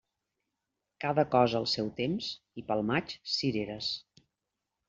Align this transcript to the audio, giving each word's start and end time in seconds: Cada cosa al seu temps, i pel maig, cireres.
Cada 1.05 1.25
cosa 1.35 1.59
al 1.59 1.69
seu 1.73 1.91
temps, 2.01 2.31
i 2.63 2.67
pel 2.71 2.83
maig, 2.91 3.17
cireres. 3.35 3.95